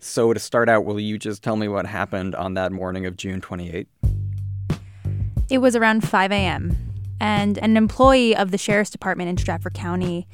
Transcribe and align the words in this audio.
So, 0.00 0.32
to 0.32 0.38
start 0.38 0.68
out, 0.68 0.84
will 0.84 1.00
you 1.00 1.18
just 1.18 1.42
tell 1.42 1.56
me 1.56 1.66
what 1.66 1.84
happened 1.84 2.34
on 2.36 2.54
that 2.54 2.70
morning 2.70 3.04
of 3.04 3.16
June 3.16 3.40
28? 3.40 3.88
It 5.50 5.58
was 5.58 5.74
around 5.74 6.06
5 6.08 6.30
a.m., 6.30 6.76
and 7.20 7.58
an 7.58 7.76
employee 7.76 8.36
of 8.36 8.52
the 8.52 8.58
sheriff's 8.58 8.90
department 8.90 9.28
in 9.28 9.36
Strafford 9.36 9.74
County 9.74 10.28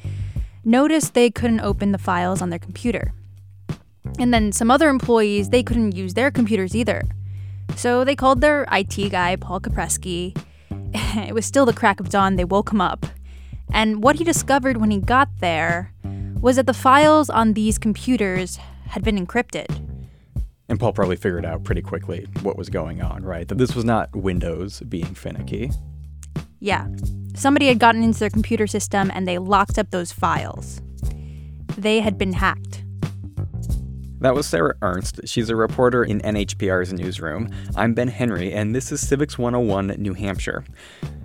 noticed 0.64 1.14
they 1.14 1.30
couldn't 1.30 1.60
open 1.60 1.92
the 1.92 1.98
files 1.98 2.42
on 2.42 2.50
their 2.50 2.58
computer. 2.58 3.12
And 4.18 4.34
then 4.34 4.52
some 4.52 4.70
other 4.70 4.90
employees, 4.90 5.48
they 5.48 5.62
couldn't 5.62 5.96
use 5.96 6.12
their 6.12 6.30
computers 6.30 6.76
either. 6.76 7.02
So 7.74 8.04
they 8.04 8.14
called 8.14 8.42
their 8.42 8.66
IT 8.70 9.10
guy, 9.10 9.36
Paul 9.36 9.60
Kapresky. 9.60 10.38
it 10.94 11.34
was 11.34 11.46
still 11.46 11.64
the 11.64 11.72
crack 11.72 12.00
of 12.00 12.10
dawn, 12.10 12.36
they 12.36 12.44
woke 12.44 12.70
him 12.70 12.82
up. 12.82 13.06
And 13.72 14.02
what 14.02 14.16
he 14.16 14.24
discovered 14.24 14.76
when 14.76 14.90
he 14.90 15.00
got 15.00 15.28
there 15.40 15.92
was 16.40 16.56
that 16.56 16.66
the 16.66 16.74
files 16.74 17.30
on 17.30 17.54
these 17.54 17.78
computers 17.78 18.58
had 18.86 19.02
been 19.04 19.24
encrypted. 19.24 19.68
And 20.68 20.80
Paul 20.80 20.92
probably 20.92 21.16
figured 21.16 21.44
out 21.44 21.64
pretty 21.64 21.82
quickly 21.82 22.26
what 22.42 22.56
was 22.56 22.68
going 22.70 23.02
on, 23.02 23.22
right? 23.22 23.46
That 23.46 23.58
this 23.58 23.74
was 23.74 23.84
not 23.84 24.14
Windows 24.14 24.80
being 24.80 25.14
finicky. 25.14 25.70
Yeah. 26.60 26.88
Somebody 27.34 27.66
had 27.66 27.78
gotten 27.78 28.02
into 28.02 28.20
their 28.20 28.30
computer 28.30 28.66
system 28.66 29.10
and 29.14 29.28
they 29.28 29.38
locked 29.38 29.78
up 29.78 29.90
those 29.90 30.12
files. 30.12 30.80
They 31.76 32.00
had 32.00 32.16
been 32.16 32.32
hacked. 32.32 32.84
That 34.20 34.34
was 34.34 34.46
Sarah 34.46 34.74
Ernst. 34.80 35.20
She's 35.26 35.50
a 35.50 35.56
reporter 35.56 36.02
in 36.02 36.20
NHPR's 36.20 36.94
newsroom. 36.94 37.50
I'm 37.76 37.92
Ben 37.92 38.08
Henry, 38.08 38.54
and 38.54 38.74
this 38.74 38.90
is 38.90 39.06
Civics 39.06 39.36
101 39.36 39.88
New 39.98 40.14
Hampshire. 40.14 40.64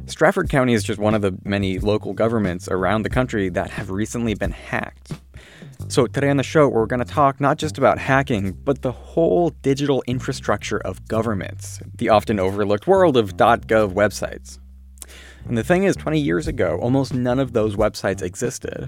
Strafford 0.08 0.50
County 0.50 0.74
is 0.74 0.84
just 0.84 1.00
one 1.00 1.14
of 1.14 1.22
the 1.22 1.38
many 1.46 1.80
local 1.80 2.12
governments 2.12 2.68
around 2.68 3.04
the 3.04 3.10
country 3.10 3.48
that 3.50 3.70
have 3.70 3.90
recently 3.90 4.34
been 4.34 4.52
hacked. 4.52 5.14
So, 5.88 6.06
today 6.06 6.30
on 6.30 6.38
the 6.38 6.44
show, 6.44 6.68
we're 6.68 6.86
going 6.86 7.04
to 7.04 7.06
talk 7.06 7.40
not 7.40 7.58
just 7.58 7.80
about 7.80 7.98
hacking, 7.98 8.52
but 8.52 8.84
the 8.84 8.92
whole 8.92 9.50
digital 9.50 10.04
infrastructure 10.06 10.78
of 10.78 11.08
governments, 11.08 11.80
the 11.96 12.10
often 12.10 12.40
overlooked 12.40 12.86
world 12.86 13.18
of 13.18 13.38
.gov 13.38 13.94
websites. 13.94 14.60
And 15.46 15.58
the 15.58 15.64
thing 15.64 15.86
is, 15.86 15.96
20 15.96 16.20
years 16.20 16.48
ago, 16.48 16.78
almost 16.80 17.16
none 17.16 17.40
of 17.40 17.54
those 17.54 17.76
websites 17.76 18.22
existed. 18.22 18.88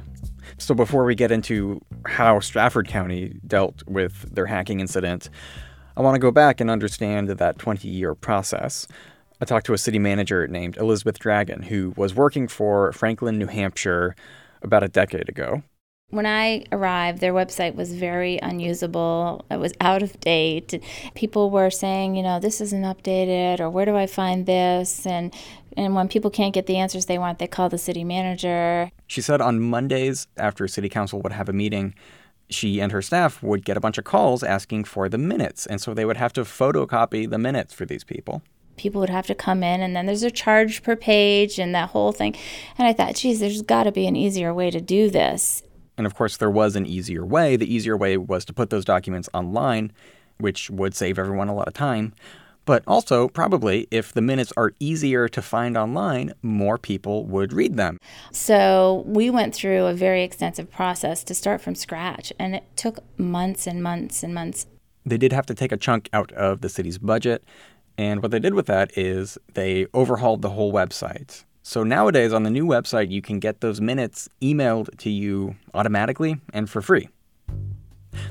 So 0.59 0.75
before 0.75 1.03
we 1.03 1.15
get 1.15 1.31
into 1.31 1.81
how 2.05 2.39
Strafford 2.39 2.87
County 2.87 3.39
dealt 3.47 3.81
with 3.87 4.35
their 4.35 4.45
hacking 4.45 4.79
incident, 4.79 5.29
I 5.97 6.01
want 6.01 6.15
to 6.15 6.19
go 6.19 6.29
back 6.29 6.61
and 6.61 6.69
understand 6.69 7.29
that 7.29 7.57
20 7.57 7.87
year 7.87 8.13
process. 8.13 8.87
I 9.41 9.45
talked 9.45 9.65
to 9.65 9.73
a 9.73 9.77
city 9.79 9.97
manager 9.97 10.47
named 10.47 10.77
Elizabeth 10.77 11.17
Dragon, 11.17 11.63
who 11.63 11.93
was 11.97 12.13
working 12.13 12.47
for 12.47 12.91
Franklin, 12.91 13.39
New 13.39 13.47
Hampshire 13.47 14.15
about 14.61 14.83
a 14.83 14.87
decade 14.87 15.29
ago. 15.29 15.63
When 16.11 16.25
I 16.25 16.65
arrived, 16.73 17.19
their 17.21 17.33
website 17.33 17.75
was 17.75 17.93
very 17.93 18.37
unusable. 18.37 19.45
It 19.49 19.59
was 19.59 19.71
out 19.79 20.03
of 20.03 20.19
date. 20.19 20.83
People 21.15 21.49
were 21.49 21.69
saying, 21.69 22.15
you 22.15 22.21
know, 22.21 22.37
this 22.39 22.59
isn't 22.59 22.83
updated, 22.83 23.61
or 23.61 23.69
where 23.69 23.85
do 23.85 23.95
I 23.95 24.07
find 24.07 24.45
this? 24.45 25.05
And 25.05 25.33
and 25.77 25.95
when 25.95 26.09
people 26.09 26.29
can't 26.29 26.53
get 26.53 26.65
the 26.65 26.75
answers 26.75 27.05
they 27.05 27.17
want, 27.17 27.39
they 27.39 27.47
call 27.47 27.69
the 27.69 27.77
city 27.77 28.03
manager. 28.03 28.91
She 29.07 29.21
said 29.21 29.39
on 29.39 29.61
Mondays, 29.61 30.27
after 30.35 30.67
city 30.67 30.89
council 30.89 31.21
would 31.21 31.31
have 31.31 31.47
a 31.47 31.53
meeting, 31.53 31.95
she 32.49 32.81
and 32.81 32.91
her 32.91 33.01
staff 33.01 33.41
would 33.41 33.63
get 33.63 33.77
a 33.77 33.79
bunch 33.79 33.97
of 33.97 34.03
calls 34.03 34.43
asking 34.43 34.83
for 34.83 35.07
the 35.07 35.17
minutes. 35.17 35.65
And 35.65 35.79
so 35.79 35.93
they 35.93 36.03
would 36.03 36.17
have 36.17 36.33
to 36.33 36.41
photocopy 36.41 37.29
the 37.29 37.37
minutes 37.37 37.73
for 37.73 37.85
these 37.85 38.03
people. 38.03 38.41
People 38.75 38.99
would 38.99 39.09
have 39.09 39.27
to 39.27 39.35
come 39.35 39.63
in, 39.63 39.81
and 39.81 39.95
then 39.95 40.07
there's 40.07 40.23
a 40.23 40.31
charge 40.31 40.83
per 40.83 40.97
page 40.97 41.57
and 41.57 41.73
that 41.73 41.89
whole 41.89 42.11
thing. 42.11 42.35
And 42.77 42.85
I 42.85 42.91
thought, 42.91 43.15
geez, 43.15 43.39
there's 43.39 43.61
got 43.61 43.83
to 43.83 43.93
be 43.93 44.07
an 44.07 44.17
easier 44.17 44.53
way 44.53 44.71
to 44.71 44.81
do 44.81 45.09
this. 45.09 45.63
And 45.97 46.07
of 46.07 46.15
course, 46.15 46.37
there 46.37 46.49
was 46.49 46.75
an 46.75 46.85
easier 46.85 47.25
way. 47.25 47.55
The 47.55 47.71
easier 47.71 47.97
way 47.97 48.17
was 48.17 48.45
to 48.45 48.53
put 48.53 48.69
those 48.69 48.85
documents 48.85 49.29
online, 49.33 49.91
which 50.37 50.69
would 50.69 50.95
save 50.95 51.19
everyone 51.19 51.47
a 51.47 51.55
lot 51.55 51.67
of 51.67 51.73
time. 51.73 52.13
But 52.65 52.83
also, 52.85 53.27
probably, 53.27 53.87
if 53.89 54.13
the 54.13 54.21
minutes 54.21 54.53
are 54.55 54.73
easier 54.79 55.27
to 55.27 55.41
find 55.41 55.75
online, 55.75 56.33
more 56.43 56.77
people 56.77 57.25
would 57.25 57.53
read 57.53 57.75
them. 57.75 57.97
So 58.31 59.03
we 59.07 59.29
went 59.29 59.55
through 59.55 59.87
a 59.87 59.93
very 59.93 60.23
extensive 60.23 60.69
process 60.69 61.23
to 61.23 61.33
start 61.33 61.61
from 61.61 61.73
scratch, 61.73 62.31
and 62.37 62.55
it 62.55 62.63
took 62.75 62.99
months 63.17 63.65
and 63.65 63.81
months 63.81 64.21
and 64.21 64.33
months. 64.33 64.67
They 65.05 65.17
did 65.17 65.33
have 65.33 65.47
to 65.47 65.55
take 65.55 65.71
a 65.71 65.77
chunk 65.77 66.07
out 66.13 66.31
of 66.33 66.61
the 66.61 66.69
city's 66.69 66.99
budget. 66.99 67.43
And 67.97 68.21
what 68.21 68.31
they 68.31 68.39
did 68.39 68.53
with 68.53 68.67
that 68.67 68.95
is 68.97 69.37
they 69.53 69.87
overhauled 69.93 70.41
the 70.43 70.51
whole 70.51 70.71
website. 70.71 71.43
So 71.63 71.83
nowadays 71.83 72.33
on 72.33 72.43
the 72.43 72.49
new 72.49 72.65
website, 72.65 73.11
you 73.11 73.21
can 73.21 73.39
get 73.39 73.61
those 73.61 73.79
minutes 73.79 74.27
emailed 74.41 74.95
to 74.97 75.09
you 75.09 75.55
automatically 75.73 76.37
and 76.53 76.69
for 76.69 76.81
free. 76.81 77.07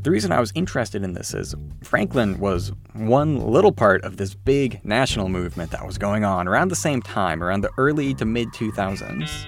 The 0.02 0.10
reason 0.10 0.32
I 0.32 0.41
was 0.41 0.52
interested 0.54 1.02
in 1.02 1.12
this 1.12 1.32
is 1.32 1.54
Franklin 1.82 2.38
was 2.38 2.72
one 2.94 3.41
little 3.41 3.72
part 3.72 4.02
of 4.02 4.16
this 4.16 4.34
big 4.34 4.80
national 4.84 5.28
movement 5.28 5.70
that 5.70 5.86
was 5.86 5.96
going 5.96 6.24
on 6.24 6.48
around 6.48 6.68
the 6.68 6.76
same 6.76 7.00
time, 7.00 7.42
around 7.42 7.60
the 7.62 7.70
early 7.78 8.14
to 8.14 8.24
mid 8.24 8.48
2000s. 8.48 9.47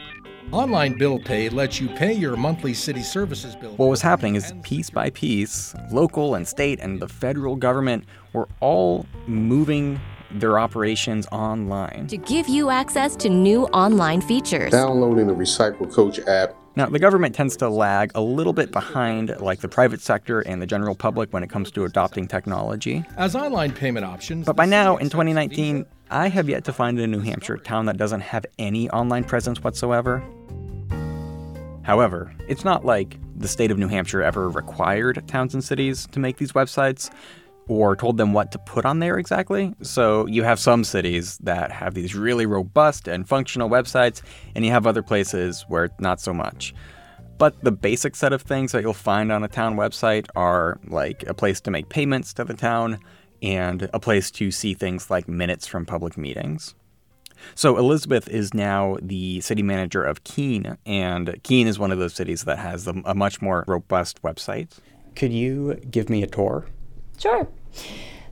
Online 0.53 0.97
bill 0.99 1.19
pay 1.19 1.49
lets 1.49 1.81
you 1.81 1.88
pay 1.88 2.12
your 2.12 2.37
monthly 2.37 2.75
city 2.75 3.03
services 3.03 3.56
bill. 3.56 3.75
What 3.76 3.87
was 3.87 4.03
happening 4.03 4.34
is 4.34 4.53
piece 4.62 4.91
by 4.91 5.09
piece, 5.10 5.75
local 5.91 6.34
and 6.34 6.47
state 6.47 6.78
and 6.81 7.00
the 7.00 7.09
federal 7.09 7.56
government 7.56 8.04
were 8.34 8.49
all 8.60 9.06
moving 9.26 9.99
their 10.34 10.59
operations 10.59 11.26
online. 11.32 12.06
To 12.09 12.16
give 12.16 12.48
you 12.48 12.70
access 12.70 13.16
to 13.16 13.28
new 13.28 13.65
online 13.66 14.20
features. 14.20 14.70
Downloading 14.70 15.26
the 15.26 15.34
Recycle 15.34 15.93
Coach 15.93 16.19
app 16.20 16.54
now, 16.75 16.87
the 16.87 16.98
government 16.98 17.34
tends 17.34 17.54
to 17.59 17.69
lag 17.69 18.12
a 18.15 18.20
little 18.22 18.54
bit 18.54 18.72
behind, 18.72 19.38
like 19.41 19.60
the 19.60 19.69
private 19.69 20.00
sector 20.00 20.41
and 20.41 20.62
the 20.62 20.66
general 20.66 20.94
public, 20.94 21.31
when 21.31 21.43
it 21.43 21.50
comes 21.50 21.70
to 21.72 21.84
adopting 21.84 22.26
technology. 22.26 23.04
As 23.19 23.37
online 23.37 23.72
payment 23.72 24.06
options. 24.06 24.47
But 24.47 24.56
by 24.56 24.65
now, 24.65 24.97
in 24.97 25.10
2019, 25.10 25.84
I 26.10 26.28
have 26.28 26.49
yet 26.49 26.64
to 26.64 26.72
find 26.72 26.99
a 26.99 27.06
New 27.06 27.20
Hampshire 27.20 27.59
town 27.59 27.87
that 27.87 27.99
doesn't 27.99 28.22
have 28.22 28.47
any 28.59 28.88
online 28.88 29.25
presence 29.25 29.62
whatsoever. 29.62 30.25
However, 31.82 32.32
it's 32.49 32.64
not 32.64 32.87
like 32.87 33.19
the 33.37 33.49
state 33.49 33.70
of 33.70 33.76
New 33.76 33.88
Hampshire 33.88 34.22
ever 34.22 34.49
required 34.49 35.22
towns 35.26 35.53
and 35.53 35.62
cities 35.62 36.06
to 36.12 36.20
make 36.20 36.38
these 36.38 36.53
websites 36.53 37.10
or 37.69 37.95
told 37.97 38.17
them 38.17 38.33
what 38.33 38.53
to 38.53 38.59
put 38.59 38.84
on 38.84 38.99
there 38.99 39.19
exactly. 39.19 39.75
So 39.83 40.27
you 40.27 40.43
have 40.43 40.59
some 40.59 40.84
cities 40.84 41.39
that 41.39 41.71
have 41.71 41.95
these 41.95 42.15
really 42.15 42.47
robust 42.47 43.09
and 43.09 43.28
functional 43.28 43.71
websites, 43.71 44.21
and 44.55 44.65
you 44.65 44.71
have 44.73 44.87
other 44.87 45.03
places 45.03 45.65
where 45.69 45.91
not 45.99 46.21
so 46.21 46.34
much. 46.34 46.75
But 47.39 47.62
the 47.65 47.73
basic 47.73 48.15
set 48.15 48.33
of 48.33 48.43
things 48.43 48.73
that 48.73 48.83
you'll 48.83 48.93
find 48.93 49.33
on 49.33 49.43
a 49.43 49.49
town 49.49 49.77
website 49.77 50.27
are 50.37 50.78
like 50.87 51.25
a 51.27 51.34
place 51.34 51.61
to 51.62 51.71
make 51.71 51.89
payments 51.89 52.33
to 52.34 52.45
the 52.45 52.55
town 52.55 52.99
and 53.43 53.89
a 53.93 53.99
place 53.99 54.31
to 54.33 54.50
see 54.50 54.75
things 54.75 55.11
like 55.11 55.29
minutes 55.29 55.67
from 55.67 55.84
public 55.84 56.17
meetings. 56.17 56.75
So 57.56 57.77
Elizabeth 57.77 58.29
is 58.29 58.55
now 58.55 58.97
the 59.03 59.41
city 59.41 59.62
manager 59.62 60.05
of 60.05 60.23
Keene, 60.23 60.79
and 60.87 61.43
Keene 61.43 61.67
is 61.67 61.79
one 61.79 61.91
of 61.91 61.99
those 61.99 62.15
cities 62.15 62.44
that 62.44 62.59
has 62.59 62.87
a 62.87 63.15
much 63.15 63.43
more 63.43 63.65
robust 63.67 64.23
website. 64.23 64.79
Could 65.17 65.33
you 65.33 65.75
give 65.91 66.09
me 66.09 66.23
a 66.23 66.29
tour? 66.29 66.67
Sure. 67.19 67.49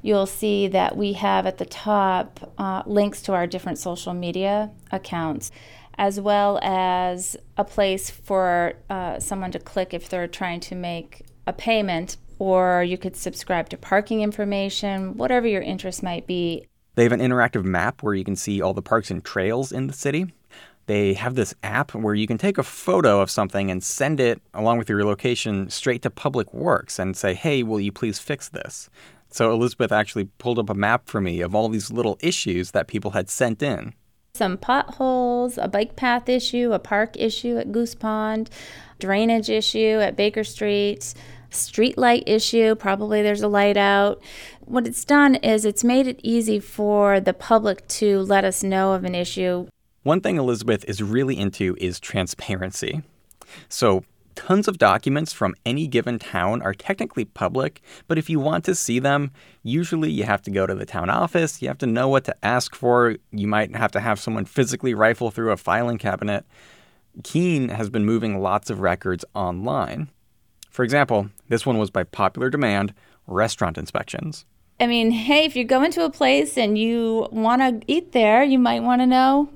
You'll 0.02 0.26
see 0.26 0.68
that 0.68 0.96
we 0.96 1.12
have 1.14 1.46
at 1.46 1.58
the 1.58 1.66
top 1.66 2.52
uh, 2.56 2.82
links 2.86 3.20
to 3.22 3.34
our 3.34 3.46
different 3.46 3.78
social 3.78 4.14
media 4.14 4.70
accounts, 4.90 5.50
as 5.98 6.20
well 6.20 6.58
as 6.62 7.36
a 7.56 7.64
place 7.64 8.08
for 8.08 8.74
uh, 8.88 9.18
someone 9.20 9.52
to 9.52 9.58
click 9.58 9.92
if 9.92 10.08
they're 10.08 10.26
trying 10.26 10.60
to 10.60 10.74
make 10.74 11.26
a 11.46 11.52
payment, 11.52 12.16
or 12.38 12.82
you 12.82 12.96
could 12.96 13.16
subscribe 13.16 13.68
to 13.68 13.76
parking 13.76 14.22
information, 14.22 15.16
whatever 15.16 15.46
your 15.46 15.62
interest 15.62 16.02
might 16.02 16.26
be. 16.26 16.66
They 16.94 17.02
have 17.02 17.12
an 17.12 17.20
interactive 17.20 17.64
map 17.64 18.02
where 18.02 18.14
you 18.14 18.24
can 18.24 18.36
see 18.36 18.62
all 18.62 18.72
the 18.72 18.82
parks 18.82 19.10
and 19.10 19.22
trails 19.22 19.70
in 19.70 19.86
the 19.86 19.92
city 19.92 20.32
they 20.90 21.14
have 21.14 21.36
this 21.36 21.54
app 21.62 21.94
where 21.94 22.16
you 22.16 22.26
can 22.26 22.36
take 22.36 22.58
a 22.58 22.64
photo 22.64 23.20
of 23.20 23.30
something 23.30 23.70
and 23.70 23.80
send 23.80 24.18
it 24.18 24.42
along 24.52 24.76
with 24.76 24.88
your 24.88 25.04
location 25.04 25.70
straight 25.70 26.02
to 26.02 26.10
Public 26.10 26.52
Works 26.52 26.98
and 26.98 27.16
say, 27.16 27.32
hey, 27.32 27.62
will 27.62 27.78
you 27.78 27.92
please 27.92 28.18
fix 28.18 28.48
this? 28.48 28.90
So 29.28 29.52
Elizabeth 29.52 29.92
actually 29.92 30.24
pulled 30.38 30.58
up 30.58 30.68
a 30.68 30.74
map 30.74 31.06
for 31.06 31.20
me 31.20 31.42
of 31.42 31.54
all 31.54 31.68
these 31.68 31.92
little 31.92 32.18
issues 32.20 32.72
that 32.72 32.88
people 32.88 33.12
had 33.12 33.30
sent 33.30 33.62
in. 33.62 33.94
Some 34.34 34.58
potholes, 34.58 35.58
a 35.58 35.68
bike 35.68 35.94
path 35.94 36.28
issue, 36.28 36.72
a 36.72 36.80
park 36.80 37.16
issue 37.16 37.56
at 37.56 37.70
Goose 37.70 37.94
Pond, 37.94 38.50
drainage 38.98 39.48
issue 39.48 40.00
at 40.00 40.16
Baker 40.16 40.42
Street, 40.42 41.14
street 41.50 41.98
light 41.98 42.24
issue, 42.26 42.74
probably 42.74 43.22
there's 43.22 43.42
a 43.42 43.48
light 43.48 43.76
out. 43.76 44.20
What 44.58 44.88
it's 44.88 45.04
done 45.04 45.36
is 45.36 45.64
it's 45.64 45.84
made 45.84 46.08
it 46.08 46.18
easy 46.24 46.58
for 46.58 47.20
the 47.20 47.32
public 47.32 47.86
to 48.00 48.22
let 48.22 48.44
us 48.44 48.64
know 48.64 48.92
of 48.92 49.04
an 49.04 49.14
issue 49.14 49.68
one 50.02 50.20
thing 50.20 50.36
Elizabeth 50.36 50.84
is 50.86 51.02
really 51.02 51.38
into 51.38 51.76
is 51.78 52.00
transparency. 52.00 53.02
So, 53.68 54.04
tons 54.34 54.66
of 54.66 54.78
documents 54.78 55.32
from 55.32 55.54
any 55.66 55.86
given 55.86 56.18
town 56.18 56.62
are 56.62 56.72
technically 56.72 57.26
public, 57.26 57.82
but 58.08 58.16
if 58.16 58.30
you 58.30 58.40
want 58.40 58.64
to 58.64 58.74
see 58.74 58.98
them, 58.98 59.30
usually 59.62 60.10
you 60.10 60.24
have 60.24 60.40
to 60.42 60.50
go 60.50 60.66
to 60.66 60.74
the 60.74 60.86
town 60.86 61.10
office, 61.10 61.60
you 61.60 61.68
have 61.68 61.78
to 61.78 61.86
know 61.86 62.08
what 62.08 62.24
to 62.24 62.44
ask 62.44 62.74
for, 62.74 63.16
you 63.30 63.46
might 63.46 63.76
have 63.76 63.92
to 63.92 64.00
have 64.00 64.18
someone 64.18 64.46
physically 64.46 64.94
rifle 64.94 65.30
through 65.30 65.50
a 65.50 65.56
filing 65.56 65.98
cabinet. 65.98 66.46
Keene 67.22 67.68
has 67.68 67.90
been 67.90 68.06
moving 68.06 68.40
lots 68.40 68.70
of 68.70 68.80
records 68.80 69.24
online. 69.34 70.08
For 70.70 70.84
example, 70.84 71.28
this 71.48 71.66
one 71.66 71.76
was 71.76 71.90
by 71.90 72.04
popular 72.04 72.48
demand 72.48 72.94
restaurant 73.26 73.76
inspections. 73.76 74.46
I 74.78 74.86
mean, 74.86 75.10
hey, 75.10 75.44
if 75.44 75.56
you 75.56 75.64
go 75.64 75.82
into 75.82 76.04
a 76.04 76.10
place 76.10 76.56
and 76.56 76.78
you 76.78 77.28
want 77.30 77.60
to 77.60 77.92
eat 77.92 78.12
there, 78.12 78.42
you 78.42 78.58
might 78.58 78.82
want 78.82 79.02
to 79.02 79.06
know 79.06 79.50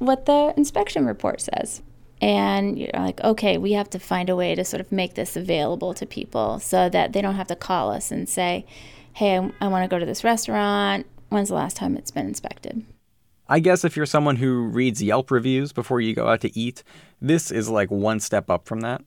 what 0.00 0.26
the 0.26 0.52
inspection 0.56 1.06
report 1.06 1.40
says. 1.40 1.82
And 2.20 2.78
you're 2.78 2.90
like, 2.92 3.22
okay, 3.22 3.56
we 3.56 3.72
have 3.72 3.88
to 3.90 3.98
find 3.98 4.28
a 4.28 4.36
way 4.36 4.54
to 4.54 4.64
sort 4.64 4.80
of 4.80 4.90
make 4.90 5.14
this 5.14 5.36
available 5.36 5.94
to 5.94 6.04
people 6.04 6.58
so 6.58 6.88
that 6.88 7.12
they 7.12 7.22
don't 7.22 7.36
have 7.36 7.46
to 7.46 7.56
call 7.56 7.90
us 7.90 8.10
and 8.10 8.28
say, 8.28 8.66
hey, 9.14 9.38
I, 9.38 9.52
I 9.60 9.68
want 9.68 9.84
to 9.84 9.88
go 9.88 9.98
to 9.98 10.06
this 10.06 10.24
restaurant. 10.24 11.06
When's 11.28 11.48
the 11.48 11.54
last 11.54 11.76
time 11.76 11.96
it's 11.96 12.10
been 12.10 12.26
inspected? 12.26 12.84
I 13.48 13.58
guess 13.60 13.84
if 13.84 13.96
you're 13.96 14.06
someone 14.06 14.36
who 14.36 14.64
reads 14.64 15.02
Yelp 15.02 15.30
reviews 15.30 15.72
before 15.72 16.00
you 16.00 16.14
go 16.14 16.28
out 16.28 16.40
to 16.42 16.58
eat, 16.58 16.82
this 17.20 17.50
is 17.50 17.68
like 17.68 17.90
one 17.90 18.20
step 18.20 18.50
up 18.50 18.66
from 18.66 18.80
that. 18.80 19.02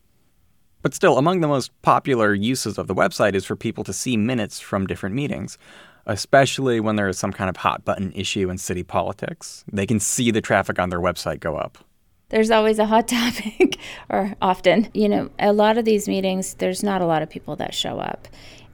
But 0.81 0.93
still, 0.93 1.17
among 1.17 1.39
the 1.39 1.47
most 1.47 1.71
popular 1.81 2.33
uses 2.33 2.77
of 2.77 2.87
the 2.87 2.95
website 2.95 3.35
is 3.35 3.45
for 3.45 3.55
people 3.55 3.85
to 3.85 3.93
see 3.93 4.17
minutes 4.17 4.59
from 4.59 4.85
different 4.85 5.15
meetings, 5.15 5.57
especially 6.05 6.79
when 6.79 6.95
there 6.95 7.07
is 7.07 7.17
some 7.17 7.31
kind 7.31 7.49
of 7.49 7.57
hot 7.57 7.85
button 7.85 8.11
issue 8.13 8.49
in 8.49 8.57
city 8.57 8.83
politics. 8.83 9.63
They 9.71 9.85
can 9.85 9.99
see 9.99 10.31
the 10.31 10.41
traffic 10.41 10.79
on 10.79 10.89
their 10.89 10.99
website 10.99 11.39
go 11.39 11.55
up. 11.55 11.77
There's 12.29 12.51
always 12.51 12.79
a 12.79 12.85
hot 12.85 13.07
topic, 13.19 13.77
or 14.09 14.35
often. 14.41 14.89
You 14.93 15.09
know, 15.09 15.29
a 15.39 15.53
lot 15.53 15.77
of 15.77 15.85
these 15.85 16.07
meetings, 16.07 16.55
there's 16.55 16.83
not 16.83 17.01
a 17.01 17.05
lot 17.05 17.21
of 17.21 17.29
people 17.29 17.55
that 17.57 17.73
show 17.73 17.99
up. 17.99 18.27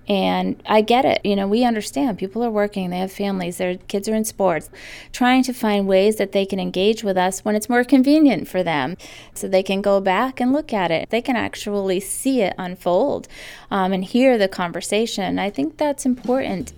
And 0.07 0.61
I 0.65 0.81
get 0.81 1.05
it. 1.05 1.23
You 1.23 1.35
know, 1.35 1.47
we 1.47 1.63
understand 1.63 2.17
people 2.17 2.43
are 2.43 2.49
working, 2.49 2.89
they 2.89 2.97
have 2.97 3.11
families, 3.11 3.57
their 3.57 3.77
kids 3.77 4.09
are 4.09 4.15
in 4.15 4.25
sports, 4.25 4.71
trying 5.11 5.43
to 5.43 5.53
find 5.53 5.87
ways 5.87 6.15
that 6.15 6.31
they 6.31 6.47
can 6.47 6.59
engage 6.59 7.03
with 7.03 7.15
us 7.15 7.45
when 7.45 7.55
it's 7.55 7.69
more 7.69 7.83
convenient 7.83 8.47
for 8.47 8.63
them. 8.63 8.97
So 9.35 9.47
they 9.47 9.61
can 9.61 9.83
go 9.83 10.01
back 10.01 10.39
and 10.39 10.51
look 10.51 10.73
at 10.73 10.89
it. 10.89 11.11
They 11.11 11.21
can 11.21 11.35
actually 11.35 11.99
see 11.99 12.41
it 12.41 12.55
unfold 12.57 13.27
um, 13.69 13.93
and 13.93 14.03
hear 14.03 14.39
the 14.39 14.47
conversation. 14.47 15.37
I 15.37 15.51
think 15.51 15.77
that's 15.77 16.07
important. 16.07 16.73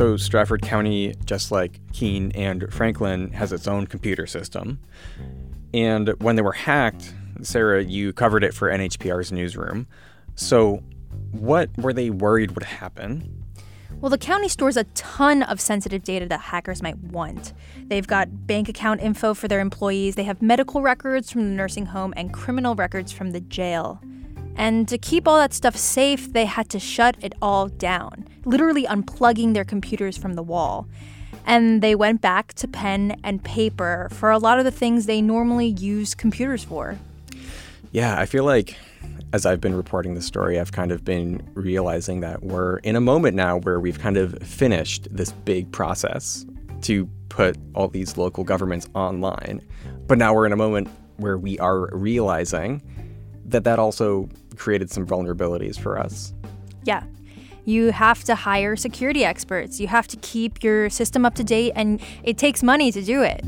So, 0.00 0.16
Strafford 0.16 0.62
County, 0.62 1.14
just 1.26 1.52
like 1.52 1.78
Keene 1.92 2.32
and 2.34 2.72
Franklin, 2.72 3.32
has 3.32 3.52
its 3.52 3.68
own 3.68 3.86
computer 3.86 4.26
system. 4.26 4.80
And 5.74 6.14
when 6.22 6.36
they 6.36 6.42
were 6.42 6.52
hacked, 6.52 7.12
Sarah, 7.42 7.84
you 7.84 8.14
covered 8.14 8.42
it 8.42 8.54
for 8.54 8.70
NHPR's 8.70 9.30
newsroom. 9.30 9.86
So, 10.36 10.82
what 11.32 11.68
were 11.76 11.92
they 11.92 12.08
worried 12.08 12.52
would 12.52 12.64
happen? 12.64 13.44
Well, 14.00 14.08
the 14.08 14.16
county 14.16 14.48
stores 14.48 14.78
a 14.78 14.84
ton 14.84 15.42
of 15.42 15.60
sensitive 15.60 16.02
data 16.02 16.24
that 16.28 16.40
hackers 16.40 16.82
might 16.82 16.96
want. 16.96 17.52
They've 17.76 18.06
got 18.06 18.46
bank 18.46 18.70
account 18.70 19.02
info 19.02 19.34
for 19.34 19.48
their 19.48 19.60
employees, 19.60 20.14
they 20.14 20.24
have 20.24 20.40
medical 20.40 20.80
records 20.80 21.30
from 21.30 21.42
the 21.42 21.54
nursing 21.54 21.84
home, 21.84 22.14
and 22.16 22.32
criminal 22.32 22.74
records 22.74 23.12
from 23.12 23.32
the 23.32 23.40
jail. 23.40 24.00
And 24.56 24.88
to 24.88 24.98
keep 24.98 25.26
all 25.26 25.36
that 25.38 25.54
stuff 25.54 25.76
safe, 25.76 26.32
they 26.32 26.44
had 26.44 26.68
to 26.70 26.78
shut 26.78 27.16
it 27.20 27.34
all 27.40 27.68
down, 27.68 28.28
literally 28.44 28.84
unplugging 28.84 29.54
their 29.54 29.64
computers 29.64 30.16
from 30.16 30.34
the 30.34 30.42
wall. 30.42 30.86
And 31.46 31.82
they 31.82 31.94
went 31.94 32.20
back 32.20 32.52
to 32.54 32.68
pen 32.68 33.18
and 33.24 33.42
paper 33.42 34.08
for 34.12 34.30
a 34.30 34.38
lot 34.38 34.58
of 34.58 34.64
the 34.64 34.70
things 34.70 35.06
they 35.06 35.22
normally 35.22 35.66
use 35.66 36.14
computers 36.14 36.64
for. 36.64 36.98
Yeah, 37.92 38.20
I 38.20 38.26
feel 38.26 38.44
like 38.44 38.76
as 39.32 39.46
I've 39.46 39.60
been 39.60 39.74
reporting 39.74 40.14
the 40.14 40.22
story, 40.22 40.58
I've 40.58 40.72
kind 40.72 40.92
of 40.92 41.04
been 41.04 41.42
realizing 41.54 42.20
that 42.20 42.42
we're 42.42 42.78
in 42.78 42.96
a 42.96 43.00
moment 43.00 43.36
now 43.36 43.58
where 43.58 43.80
we've 43.80 43.98
kind 43.98 44.16
of 44.16 44.36
finished 44.42 45.08
this 45.10 45.32
big 45.32 45.70
process 45.72 46.44
to 46.82 47.08
put 47.28 47.56
all 47.74 47.88
these 47.88 48.16
local 48.16 48.44
governments 48.44 48.88
online. 48.94 49.60
But 50.06 50.18
now 50.18 50.34
we're 50.34 50.46
in 50.46 50.52
a 50.52 50.56
moment 50.56 50.88
where 51.16 51.38
we 51.38 51.58
are 51.58 51.88
realizing 51.94 52.82
that 53.46 53.64
that 53.64 53.78
also 53.78 54.28
created 54.56 54.90
some 54.90 55.06
vulnerabilities 55.06 55.78
for 55.78 55.98
us. 55.98 56.32
Yeah. 56.84 57.04
You 57.64 57.92
have 57.92 58.24
to 58.24 58.34
hire 58.34 58.74
security 58.76 59.24
experts. 59.24 59.80
You 59.80 59.88
have 59.88 60.08
to 60.08 60.16
keep 60.18 60.62
your 60.62 60.90
system 60.90 61.24
up 61.24 61.34
to 61.36 61.44
date, 61.44 61.72
and 61.76 62.00
it 62.22 62.38
takes 62.38 62.62
money 62.62 62.90
to 62.90 63.02
do 63.02 63.22
it. 63.22 63.44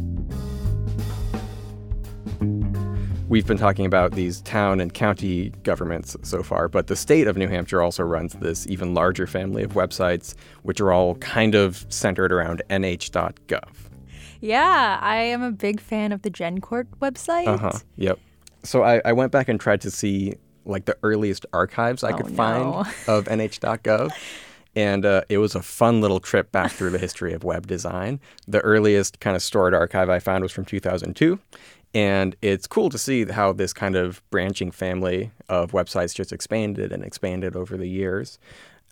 We've 3.28 3.46
been 3.46 3.56
talking 3.56 3.86
about 3.86 4.12
these 4.12 4.42
town 4.42 4.78
and 4.78 4.92
county 4.92 5.54
governments 5.62 6.14
so 6.20 6.42
far, 6.42 6.68
but 6.68 6.88
the 6.88 6.96
state 6.96 7.26
of 7.26 7.38
New 7.38 7.48
Hampshire 7.48 7.80
also 7.80 8.02
runs 8.02 8.34
this 8.34 8.66
even 8.66 8.92
larger 8.92 9.26
family 9.26 9.62
of 9.62 9.72
websites, 9.72 10.34
which 10.64 10.82
are 10.82 10.92
all 10.92 11.14
kind 11.14 11.54
of 11.54 11.86
centered 11.88 12.30
around 12.30 12.60
nh.gov. 12.68 13.70
Yeah, 14.42 14.98
I 15.00 15.16
am 15.16 15.40
a 15.40 15.50
big 15.50 15.80
fan 15.80 16.12
of 16.12 16.20
the 16.20 16.30
GenCourt 16.30 16.88
website. 17.00 17.46
Uh 17.46 17.56
huh. 17.56 17.78
Yep. 17.96 18.18
So 18.62 18.82
I, 18.82 19.00
I 19.04 19.12
went 19.12 19.32
back 19.32 19.48
and 19.48 19.60
tried 19.60 19.80
to 19.82 19.90
see 19.90 20.34
like 20.64 20.84
the 20.84 20.96
earliest 21.02 21.44
archives 21.52 22.04
I 22.04 22.12
Oh, 22.12 22.16
could 22.18 22.30
no. 22.30 22.36
find 22.36 22.86
of 23.08 23.24
nh.gov. 23.26 24.12
And 24.74 25.04
uh, 25.04 25.22
it 25.28 25.38
was 25.38 25.54
a 25.54 25.60
fun 25.62 26.00
little 26.00 26.20
trip 26.20 26.50
back 26.50 26.70
through 26.72 26.90
the 26.90 26.98
history 26.98 27.34
of 27.34 27.44
web 27.44 27.66
design. 27.66 28.20
The 28.48 28.60
earliest 28.60 29.20
kind 29.20 29.36
of 29.36 29.42
stored 29.42 29.74
archive 29.74 30.08
I 30.08 30.18
found 30.18 30.42
was 30.42 30.52
from 30.52 30.64
2002. 30.64 31.38
And 31.94 32.34
it's 32.40 32.66
cool 32.66 32.88
to 32.88 32.96
see 32.96 33.26
how 33.26 33.52
this 33.52 33.74
kind 33.74 33.96
of 33.96 34.22
branching 34.30 34.70
family 34.70 35.30
of 35.50 35.72
websites 35.72 36.14
just 36.14 36.32
expanded 36.32 36.90
and 36.90 37.04
expanded 37.04 37.54
over 37.54 37.76
the 37.76 37.86
years. 37.88 38.38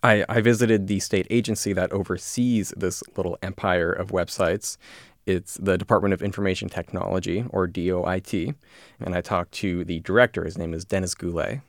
I, 0.02 0.24
I 0.28 0.42
visited 0.42 0.86
the 0.86 1.00
state 1.00 1.26
agency 1.30 1.72
that 1.74 1.92
oversees 1.92 2.74
this 2.76 3.02
little 3.16 3.38
empire 3.42 3.90
of 3.90 4.10
websites. 4.10 4.76
It's 5.30 5.54
the 5.54 5.78
Department 5.78 6.12
of 6.12 6.22
Information 6.22 6.68
Technology, 6.68 7.44
or 7.50 7.66
DOIT, 7.66 8.54
and 9.00 9.14
I 9.14 9.20
talked 9.20 9.52
to 9.52 9.84
the 9.84 10.00
director. 10.00 10.44
His 10.44 10.58
name 10.58 10.74
is 10.74 10.84
Dennis 10.84 11.14
Goulet. 11.14 11.60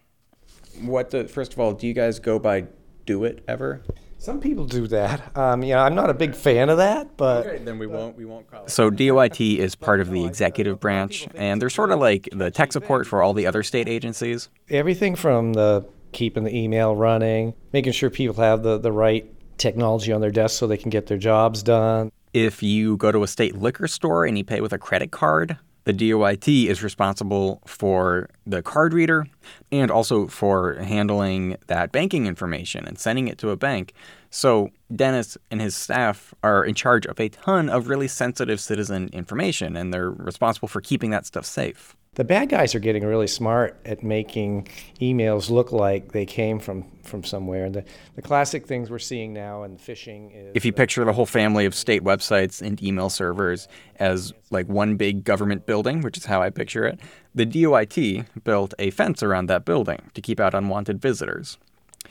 What? 0.81 1.11
The, 1.11 1.27
first 1.27 1.53
of 1.53 1.59
all, 1.59 1.73
do 1.73 1.85
you 1.85 1.93
guys 1.93 2.19
go 2.19 2.39
by 2.39 2.65
Do 3.05 3.23
It 3.23 3.43
ever? 3.47 3.83
Some 4.17 4.39
people 4.39 4.65
do 4.65 4.87
that. 4.87 5.35
Um, 5.35 5.63
you 5.63 5.73
know, 5.73 5.81
I'm 5.81 5.95
not 5.95 6.09
a 6.09 6.13
big 6.13 6.35
fan 6.35 6.69
of 6.69 6.77
that, 6.77 7.17
but 7.17 7.45
okay, 7.45 7.57
then 7.63 7.79
we 7.79 7.87
won't. 7.87 8.15
We 8.15 8.25
won't 8.25 8.49
call 8.49 8.65
it. 8.65 8.69
So 8.69 8.89
DOIT 8.89 9.41
is 9.41 9.75
part 9.75 9.99
of 9.99 10.11
the 10.11 10.25
executive 10.25 10.79
branch, 10.79 11.27
and 11.35 11.61
they're 11.61 11.69
sort 11.69 11.91
of 11.91 11.99
like 11.99 12.29
the 12.31 12.51
tech 12.51 12.71
support 12.71 13.07
for 13.07 13.21
all 13.21 13.33
the 13.33 13.47
other 13.47 13.63
state 13.63 13.87
agencies. 13.87 14.49
everything 14.69 15.15
from 15.15 15.53
the 15.53 15.87
keeping 16.11 16.43
the 16.43 16.55
email 16.55 16.95
running, 16.95 17.53
making 17.73 17.93
sure 17.93 18.09
people 18.09 18.35
have 18.35 18.63
the, 18.63 18.77
the 18.77 18.91
right 18.91 19.31
technology 19.57 20.11
on 20.11 20.21
their 20.21 20.31
desk 20.31 20.57
so 20.57 20.67
they 20.67 20.77
can 20.77 20.89
get 20.89 21.07
their 21.07 21.17
jobs 21.17 21.63
done. 21.63 22.11
If 22.33 22.63
you 22.63 22.97
go 22.97 23.11
to 23.11 23.23
a 23.23 23.27
state 23.27 23.57
liquor 23.57 23.87
store 23.87 24.25
and 24.25 24.37
you 24.37 24.43
pay 24.43 24.61
with 24.61 24.71
a 24.71 24.77
credit 24.77 25.11
card, 25.11 25.57
the 25.83 25.93
DOIT 25.93 26.47
is 26.47 26.83
responsible 26.83 27.61
for 27.65 28.29
the 28.45 28.61
card 28.61 28.93
reader 28.93 29.25
and 29.71 29.89
also 29.89 30.27
for 30.27 30.75
handling 30.75 31.57
that 31.67 31.91
banking 31.91 32.27
information 32.27 32.87
and 32.87 32.99
sending 32.99 33.27
it 33.27 33.37
to 33.39 33.49
a 33.49 33.57
bank. 33.57 33.93
So 34.29 34.69
Dennis 34.95 35.37
and 35.49 35.59
his 35.59 35.75
staff 35.75 36.33
are 36.43 36.63
in 36.63 36.75
charge 36.75 37.05
of 37.05 37.19
a 37.19 37.29
ton 37.29 37.67
of 37.67 37.87
really 37.87 38.07
sensitive 38.07 38.61
citizen 38.61 39.09
information 39.11 39.75
and 39.75 39.93
they're 39.93 40.11
responsible 40.11 40.67
for 40.67 40.81
keeping 40.81 41.09
that 41.09 41.25
stuff 41.25 41.45
safe. 41.45 41.95
The 42.15 42.25
bad 42.25 42.49
guys 42.49 42.75
are 42.75 42.79
getting 42.79 43.05
really 43.05 43.27
smart 43.27 43.79
at 43.85 44.03
making 44.03 44.67
emails 44.99 45.49
look 45.49 45.71
like 45.71 46.11
they 46.11 46.25
came 46.25 46.59
from, 46.59 46.83
from 47.03 47.23
somewhere. 47.23 47.63
And 47.63 47.73
the, 47.73 47.85
the 48.17 48.21
classic 48.21 48.67
things 48.67 48.89
we're 48.89 48.99
seeing 48.99 49.31
now 49.31 49.63
in 49.63 49.77
phishing 49.77 50.29
is 50.35 50.51
If 50.53 50.65
you 50.65 50.73
picture 50.73 51.05
the 51.05 51.13
whole 51.13 51.25
family 51.25 51.63
of 51.63 51.73
state 51.73 52.03
websites 52.03 52.61
and 52.61 52.83
email 52.83 53.09
servers 53.09 53.69
as 53.95 54.33
like 54.49 54.67
one 54.67 54.97
big 54.97 55.23
government 55.23 55.65
building, 55.65 56.01
which 56.01 56.17
is 56.17 56.25
how 56.25 56.41
I 56.41 56.49
picture 56.49 56.85
it, 56.85 56.99
the 57.33 57.45
DOIT 57.45 58.43
built 58.43 58.73
a 58.77 58.89
fence 58.89 59.23
around 59.23 59.45
that 59.45 59.63
building 59.63 60.11
to 60.13 60.19
keep 60.19 60.41
out 60.41 60.53
unwanted 60.53 61.01
visitors. 61.01 61.57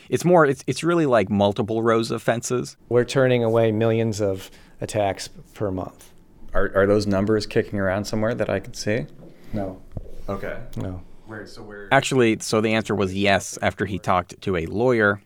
It's 0.08 0.24
more, 0.24 0.46
it's, 0.46 0.64
it's 0.66 0.82
really 0.82 1.04
like 1.04 1.28
multiple 1.28 1.82
rows 1.82 2.10
of 2.10 2.22
fences. 2.22 2.78
we're 2.88 3.04
turning 3.04 3.44
away 3.44 3.70
millions 3.70 4.22
of 4.22 4.50
attacks 4.80 5.28
per 5.52 5.70
month. 5.70 6.10
Are, 6.54 6.72
are 6.74 6.86
those 6.86 7.06
numbers 7.06 7.44
kicking 7.44 7.78
around 7.78 8.06
somewhere 8.06 8.34
that 8.34 8.48
I 8.48 8.60
could 8.60 8.76
see? 8.76 9.04
No, 9.52 9.80
Okay. 10.28 10.60
no. 10.76 11.02
Where, 11.26 11.46
so 11.46 11.62
where... 11.62 11.88
Actually, 11.92 12.38
so 12.40 12.60
the 12.60 12.74
answer 12.74 12.94
was 12.94 13.14
yes 13.14 13.58
after 13.62 13.86
he 13.86 13.98
talked 13.98 14.40
to 14.42 14.56
a 14.56 14.66
lawyer. 14.66 15.20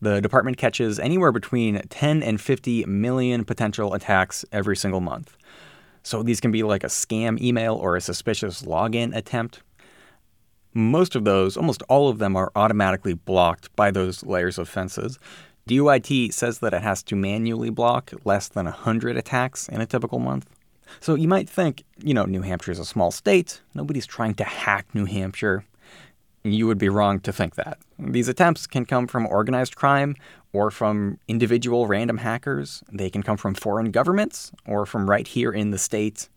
The 0.00 0.20
department 0.20 0.58
catches 0.58 0.98
anywhere 0.98 1.32
between 1.32 1.80
10 1.88 2.22
and 2.22 2.40
50 2.40 2.84
million 2.86 3.44
potential 3.44 3.94
attacks 3.94 4.44
every 4.52 4.76
single 4.76 5.00
month. 5.00 5.36
So 6.02 6.22
these 6.22 6.40
can 6.40 6.50
be 6.50 6.62
like 6.62 6.84
a 6.84 6.88
scam 6.88 7.40
email 7.40 7.74
or 7.74 7.96
a 7.96 8.00
suspicious 8.00 8.62
login 8.62 9.14
attempt. 9.16 9.62
Most 10.74 11.14
of 11.14 11.24
those, 11.24 11.56
almost 11.56 11.82
all 11.88 12.08
of 12.08 12.18
them, 12.18 12.36
are 12.36 12.50
automatically 12.56 13.14
blocked 13.14 13.74
by 13.76 13.90
those 13.90 14.24
layers 14.24 14.58
of 14.58 14.68
fences. 14.68 15.18
DOIT 15.66 16.32
says 16.32 16.58
that 16.58 16.74
it 16.74 16.82
has 16.82 17.02
to 17.04 17.14
manually 17.14 17.70
block 17.70 18.12
less 18.24 18.48
than 18.48 18.64
100 18.64 19.16
attacks 19.16 19.68
in 19.68 19.80
a 19.80 19.86
typical 19.86 20.18
month. 20.18 20.48
So 21.00 21.14
you 21.14 21.28
might 21.28 21.48
think, 21.48 21.84
you 21.98 22.14
know, 22.14 22.24
New 22.24 22.42
Hampshire 22.42 22.72
is 22.72 22.78
a 22.78 22.84
small 22.84 23.10
state. 23.10 23.60
Nobody's 23.74 24.06
trying 24.06 24.34
to 24.34 24.44
hack 24.44 24.86
New 24.94 25.04
Hampshire. 25.04 25.64
You 26.44 26.66
would 26.66 26.78
be 26.78 26.88
wrong 26.88 27.20
to 27.20 27.32
think 27.32 27.54
that. 27.54 27.78
These 27.98 28.28
attempts 28.28 28.66
can 28.66 28.84
come 28.84 29.06
from 29.06 29.26
organized 29.26 29.76
crime 29.76 30.16
or 30.52 30.70
from 30.70 31.18
individual 31.28 31.86
random 31.86 32.18
hackers. 32.18 32.82
They 32.90 33.10
can 33.10 33.22
come 33.22 33.36
from 33.36 33.54
foreign 33.54 33.90
governments 33.90 34.50
or 34.66 34.84
from 34.84 35.08
right 35.08 35.26
here 35.26 35.52
in 35.52 35.70
the 35.70 35.78
state. 35.78 36.28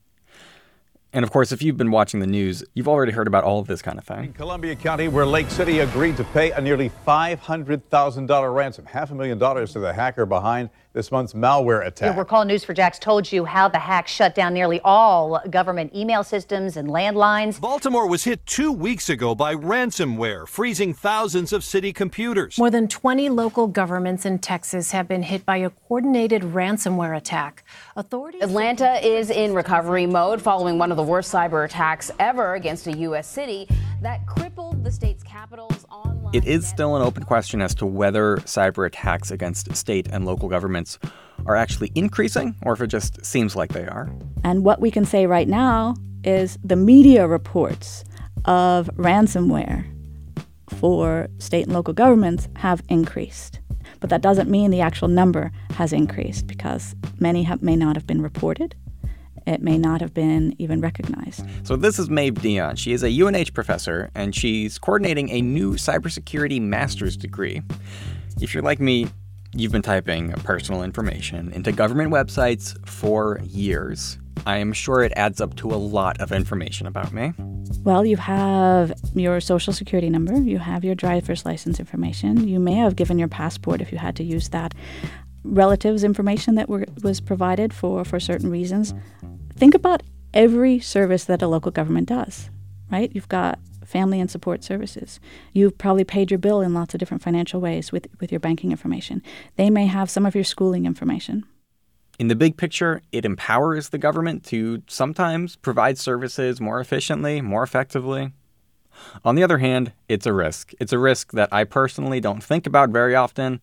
And 1.12 1.24
of 1.24 1.32
course, 1.32 1.54
if 1.54 1.62
you've 1.64 1.78
been 1.78 1.92
watching 1.92 2.20
the 2.20 2.28
news, 2.28 2.62
you've 2.74 2.90
already 2.90 3.14
heard 3.14 3.26
about 3.26 3.46
all 3.46 3.60
of 3.60 3.68
this 3.68 3.82
kind 3.82 3.98
of 3.98 4.04
thing. 4.04 4.26
In 4.26 4.34
Columbia 4.34 4.76
County, 4.76 5.08
where 5.08 5.26
Lake 5.26 5.50
City 5.50 5.80
agreed 5.80 6.18
to 6.18 6.26
pay 6.26 6.52
a 6.52 6.60
nearly 6.60 6.92
$500,000 7.08 8.54
ransom, 8.54 8.86
half 8.86 9.12
a 9.12 9.16
million 9.16 9.38
dollars 9.38 9.72
to 9.74 9.80
the 9.80 9.94
hacker 9.94 10.26
behind 10.26 10.70
this 10.96 11.12
month's 11.12 11.34
malware 11.34 11.86
attack. 11.86 12.08
You'll 12.08 12.20
recall 12.20 12.46
News4Jax 12.46 13.00
told 13.00 13.32
you 13.32 13.46
how 13.46 13.68
the 13.68 13.78
hack 13.78 14.08
shut 14.08 14.34
down 14.34 14.54
nearly 14.54 14.80
all 14.84 15.42
government 15.50 15.94
email 15.94 16.24
systems 16.24 16.78
and 16.78 16.88
landlines. 16.88 17.60
Baltimore 17.60 18.08
was 18.08 18.24
hit 18.24 18.46
two 18.46 18.72
weeks 18.72 19.10
ago 19.10 19.36
by 19.36 19.54
ransomware, 19.54 20.48
freezing 20.48 20.94
thousands 20.94 21.52
of 21.52 21.64
city 21.64 21.92
computers. 21.92 22.58
More 22.58 22.72
than 22.72 22.88
20 22.88 23.30
local 23.30 23.68
governments 23.68 24.26
in 24.26 24.40
Texas 24.40 24.92
have 24.92 25.08
been 25.08 25.24
hit 25.24 25.46
by 25.46 25.58
a 25.58 25.70
coordinated 25.70 26.42
ransomware 26.42 27.16
attack. 27.16 27.66
Authorities. 27.98 28.42
Atlanta 28.42 29.06
is 29.06 29.30
in 29.30 29.54
recovery 29.54 30.08
mode 30.08 30.42
following 30.42 30.78
one 30.78 30.92
of 30.92 30.98
the 30.98 31.04
worst 31.04 31.32
cyber 31.32 31.66
attacks 31.66 32.10
ever 32.20 32.56
against 32.56 32.88
a 32.88 32.98
U.S. 33.00 33.28
city 33.28 33.68
that 34.02 34.26
crippled 34.26 34.84
the 34.86 34.92
state's 34.92 35.24
capital's 35.24 35.86
online. 35.92 36.15
It 36.36 36.44
is 36.44 36.68
still 36.68 36.98
an 36.98 37.02
open 37.02 37.24
question 37.24 37.62
as 37.62 37.74
to 37.76 37.86
whether 37.86 38.36
cyber 38.40 38.86
attacks 38.86 39.32
against 39.32 39.74
state 39.74 40.10
and 40.12 40.26
local 40.26 40.50
governments 40.50 41.00
are 41.46 41.56
actually 41.56 41.94
increasing 41.96 42.56
or 42.64 42.74
if 42.74 42.82
it 42.82 42.88
just 42.88 43.26
seems 43.26 43.56
like 43.56 43.72
they 43.72 43.88
are. 43.88 44.14
And 44.44 44.66
what 44.66 44.82
we 44.82 44.92
can 44.92 45.06
say 45.06 45.28
right 45.28 45.48
now 45.48 45.96
is 46.26 46.60
the 46.62 46.76
media 46.76 47.26
reports 47.26 48.04
of 48.44 48.90
ransomware 48.98 49.86
for 50.68 51.30
state 51.38 51.68
and 51.68 51.74
local 51.74 51.94
governments 51.94 52.50
have 52.58 52.84
increased. 52.90 53.62
But 54.02 54.10
that 54.10 54.22
doesn't 54.22 54.50
mean 54.50 54.72
the 54.72 54.82
actual 54.82 55.08
number 55.08 55.54
has 55.76 55.94
increased 55.94 56.48
because 56.48 56.98
many 57.18 57.44
have, 57.44 57.64
may 57.64 57.78
not 57.78 57.96
have 57.96 58.06
been 58.06 58.22
reported. 58.22 58.76
It 59.46 59.62
may 59.62 59.78
not 59.78 60.02
have 60.02 60.14
been 60.14 60.56
even 60.58 60.82
recognized. 60.82 61.46
So, 61.64 61.76
this 61.76 62.00
is 62.00 62.10
Maeve 62.10 62.42
Dion. 62.42 62.76
She 62.76 62.94
is 62.94 63.04
a 63.04 63.22
UNH 63.22 63.54
professor 63.54 64.10
and 64.16 64.34
she's 64.34 64.78
coordinating 64.80 65.30
a 65.30 65.42
new 65.42 65.74
cybersecurity 65.74 66.62
master's 66.62 67.16
degree. 67.16 67.62
If 68.42 68.54
you're 68.54 68.64
like 68.64 68.80
me, 68.80 69.08
you've 69.54 69.72
been 69.72 69.82
typing 69.82 70.32
personal 70.44 70.84
information 70.84 71.52
into 71.54 71.72
government 71.72 72.12
websites 72.12 72.76
for 72.88 73.40
years. 73.44 74.18
I 74.46 74.58
am 74.58 74.74
sure 74.74 75.02
it 75.02 75.14
adds 75.16 75.42
up 75.42 75.56
to 75.58 75.72
a 75.72 75.76
lot 75.76 76.20
of 76.20 76.32
information 76.32 76.88
about 76.88 77.14
me. 77.14 77.34
Well, 77.84 78.06
you 78.06 78.18
have 78.18 78.94
your 79.16 79.40
social 79.40 79.74
security 79.74 80.10
number, 80.10 80.40
you 80.40 80.60
have 80.60 80.84
your 80.84 80.96
driver's 80.96 81.46
license 81.46 81.80
information, 81.80 82.48
you 82.48 82.60
may 82.60 82.74
have 82.74 82.96
given 82.96 83.18
your 83.18 83.28
passport 83.28 83.82
if 83.82 83.92
you 83.92 83.98
had 83.98 84.16
to 84.18 84.24
use 84.24 84.50
that, 84.50 84.76
relatives 85.44 86.04
information 86.04 86.56
that 86.56 86.70
were, 86.70 86.86
was 87.02 87.22
provided 87.22 87.74
for, 87.74 88.04
for 88.04 88.20
certain 88.20 88.52
reasons. 88.52 88.94
Think 89.58 89.74
about 89.74 90.04
every 90.34 90.80
service 90.80 91.24
that 91.26 91.42
a 91.42 91.48
local 91.48 91.72
government 91.72 92.10
does, 92.10 92.50
right? 92.92 93.10
You've 93.14 93.30
got 93.30 93.58
family 93.86 94.20
and 94.20 94.30
support 94.30 94.64
services. 94.64 95.20
You've 95.54 95.78
probably 95.78 96.04
paid 96.04 96.30
your 96.30 96.40
bill 96.40 96.60
in 96.60 96.74
lots 96.74 96.94
of 96.94 97.00
different 97.00 97.24
financial 97.24 97.62
ways 97.62 97.92
with, 97.92 98.08
with 98.20 98.32
your 98.32 98.40
banking 98.40 98.72
information. 98.72 99.22
They 99.56 99.70
may 99.70 99.86
have 99.86 100.10
some 100.10 100.26
of 100.26 100.36
your 100.36 100.44
schooling 100.44 100.86
information. 100.86 101.46
In 102.20 102.28
the 102.28 102.36
big 102.36 102.58
picture, 102.58 103.02
it 103.12 103.24
empowers 103.24 103.90
the 103.90 103.98
government 103.98 104.44
to 104.46 104.82
sometimes 104.88 105.56
provide 105.56 105.98
services 105.98 106.60
more 106.60 106.80
efficiently, 106.82 107.42
more 107.42 107.64
effectively. 107.64 108.34
On 109.24 109.36
the 109.36 109.44
other 109.44 109.60
hand, 109.60 109.94
it's 110.10 110.26
a 110.26 110.34
risk. 110.34 110.74
It's 110.80 110.94
a 110.94 111.00
risk 111.00 111.32
that 111.34 111.50
I 111.54 111.64
personally 111.64 112.20
don't 112.20 112.44
think 112.44 112.66
about 112.68 112.90
very 112.90 113.16
often. 113.16 113.62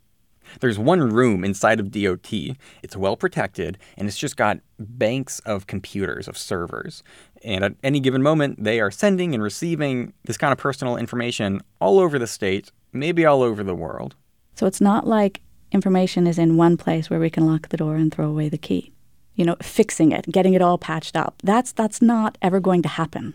There's 0.61 0.79
one 0.79 1.01
room 1.13 1.45
inside 1.45 1.81
of 1.81 1.91
DOIT. 1.91 2.57
It's 2.83 2.97
well 2.97 3.17
protected, 3.17 3.79
and 3.97 4.09
it's 4.09 4.19
just 4.19 4.37
got 4.37 4.59
banks 4.79 5.41
of 5.41 5.67
computers, 5.67 6.29
of 6.29 6.37
servers. 6.37 7.03
And 7.45 7.65
at 7.65 7.75
any 7.83 8.01
given 8.01 8.23
moment, 8.23 8.63
they 8.63 8.81
are 8.81 8.91
sending 8.91 9.35
and 9.35 9.43
receiving 9.43 10.13
this 10.25 10.37
kind 10.37 10.53
of 10.53 10.59
personal 10.59 10.97
information 10.97 11.61
all 11.81 11.99
over 11.99 12.19
the 12.19 12.27
state, 12.27 12.71
maybe 12.93 13.25
all 13.25 13.43
over 13.43 13.63
the 13.63 13.75
world. 13.75 14.15
So 14.55 14.67
it's 14.67 14.81
not 14.81 15.07
like 15.07 15.41
information 15.73 16.27
is 16.27 16.39
in 16.39 16.57
one 16.57 16.77
place 16.77 17.09
where 17.11 17.21
we 17.21 17.31
can 17.31 17.47
lock 17.47 17.69
the 17.69 17.77
door 17.77 17.97
and 17.97 18.13
throw 18.13 18.29
away 18.29 18.49
the 18.49 18.59
key. 18.59 18.93
You 19.35 19.47
know, 19.47 19.57
fixing 19.63 20.13
it, 20.13 20.31
getting 20.31 20.53
it 20.55 20.61
all 20.61 20.77
patched 20.77 21.17
up. 21.17 21.41
That's 21.43 21.73
that's 21.73 22.03
not 22.03 22.37
ever 22.43 22.61
going 22.61 22.83
to 22.83 22.89
happen 22.89 23.35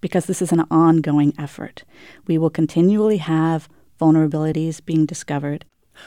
because 0.00 0.26
this 0.26 0.42
is 0.42 0.52
an 0.52 0.64
ongoing 0.70 1.32
effort. 1.38 1.84
We 2.26 2.38
will 2.38 2.50
continually 2.50 3.16
have 3.16 3.68
vulnerabilities 3.98 4.84
being 4.84 5.06
discovered. 5.06 5.64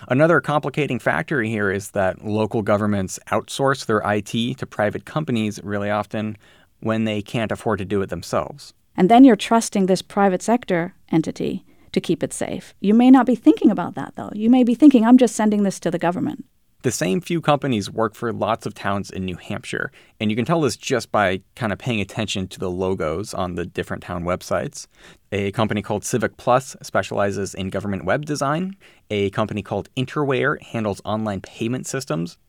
Another 0.08 0.42
complicating 0.42 1.00
factor 1.00 1.42
here 1.42 1.72
is 1.72 1.92
that 1.92 2.26
local 2.26 2.62
governments 2.62 3.20
outsource 3.32 3.86
their 3.86 4.02
IT 4.06 4.58
to 4.58 4.66
private 4.66 5.06
companies 5.06 5.60
really 5.64 5.90
often 5.90 6.38
when 6.80 7.06
they 7.06 7.22
can't 7.22 7.52
afford 7.52 7.80
to 7.80 7.86
do 7.86 8.02
it 8.02 8.10
themselves. 8.10 8.74
And 8.96 9.10
then 9.10 9.24
you're 9.24 9.36
trusting 9.36 9.86
this 9.86 10.02
private 10.02 10.42
sector 10.42 10.94
entity 11.12 11.66
to 11.92 12.02
keep 12.02 12.24
it 12.24 12.34
safe. 12.34 12.74
You 12.80 12.94
may 12.94 13.12
not 13.12 13.26
be 13.26 13.36
thinking 13.36 13.72
about 13.72 13.96
that, 13.96 14.14
though. 14.16 14.32
You 14.34 14.50
may 14.50 14.64
be 14.64 14.76
thinking, 14.76 15.06
I'm 15.06 15.18
just 15.18 15.36
sending 15.36 15.64
this 15.64 15.80
to 15.82 15.92
the 15.92 16.00
government. 16.00 16.46
The 16.84 16.92
same 16.92 17.22
few 17.22 17.42
companies 17.42 17.92
work 17.92 18.16
for 18.16 18.34
lots 18.34 18.66
of 18.66 18.74
towns 18.74 19.12
in 19.12 19.24
New 19.24 19.36
Hampshire, 19.36 19.92
and 20.20 20.32
you 20.32 20.36
can 20.36 20.46
tell 20.46 20.62
this 20.62 20.76
just 20.76 21.12
by 21.12 21.42
kind 21.56 21.72
of 21.72 21.78
paying 21.78 22.02
attention 22.02 22.48
to 22.48 22.60
the 22.60 22.72
logos 22.72 23.36
on 23.36 23.54
the 23.54 23.68
different 23.68 24.02
town 24.02 24.24
websites. 24.24 24.88
A 25.32 25.52
company 25.52 25.84
called 25.84 26.04
Civic 26.04 26.38
Plus 26.38 26.76
specializes 26.82 27.54
in 27.54 27.70
government 27.70 28.04
web 28.04 28.26
design. 28.26 28.76
A 29.12 29.30
company 29.30 29.62
called 29.62 29.90
Interware 29.96 30.60
handles 30.60 31.02
online 31.06 31.42
payment 31.42 31.86
systems. 31.86 32.40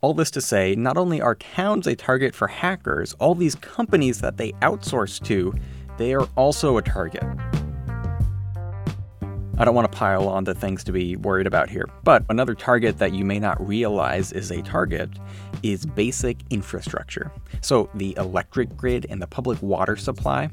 All 0.00 0.14
this 0.14 0.30
to 0.30 0.40
say, 0.40 0.74
not 0.74 0.96
only 0.96 1.20
are 1.20 1.34
towns 1.34 1.86
a 1.86 1.94
target 1.94 2.34
for 2.34 2.48
hackers, 2.48 3.12
all 3.20 3.34
these 3.34 3.56
companies 3.56 4.22
that 4.22 4.38
they 4.38 4.52
outsource 4.52 5.22
to, 5.26 5.52
they 5.98 6.14
are 6.14 6.26
also 6.34 6.78
a 6.78 6.82
target. 6.82 7.22
I 9.62 9.64
don't 9.64 9.76
want 9.76 9.92
to 9.92 9.96
pile 9.96 10.26
on 10.26 10.42
the 10.42 10.54
things 10.54 10.82
to 10.82 10.90
be 10.90 11.14
worried 11.14 11.46
about 11.46 11.70
here, 11.70 11.88
but 12.02 12.24
another 12.28 12.52
target 12.52 12.98
that 12.98 13.14
you 13.14 13.24
may 13.24 13.38
not 13.38 13.64
realize 13.64 14.32
is 14.32 14.50
a 14.50 14.60
target 14.60 15.08
is 15.62 15.86
basic 15.86 16.38
infrastructure. 16.50 17.30
So, 17.60 17.88
the 17.94 18.16
electric 18.18 18.76
grid 18.76 19.06
and 19.08 19.22
the 19.22 19.28
public 19.28 19.62
water 19.62 19.94
supply. 19.94 20.50